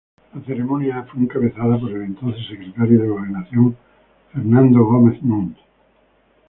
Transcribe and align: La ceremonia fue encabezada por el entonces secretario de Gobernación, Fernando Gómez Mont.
La 0.33 0.41
ceremonia 0.45 1.03
fue 1.11 1.21
encabezada 1.21 1.77
por 1.79 1.91
el 1.91 2.01
entonces 2.01 2.47
secretario 2.47 2.99
de 3.03 3.07
Gobernación, 3.07 3.77
Fernando 4.33 4.83
Gómez 4.83 5.21
Mont. 5.21 5.55